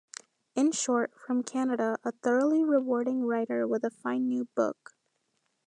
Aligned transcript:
In 0.55 0.71
short, 0.71 1.11
from 1.15 1.43
Canada, 1.43 1.99
a 2.03 2.11
thoroughly 2.11 2.63
rewarding 2.63 3.21
writer 3.23 3.67
with 3.67 3.83
a 3.83 3.91
fine 3.91 4.27
new 4.27 4.45
book. 4.55 4.93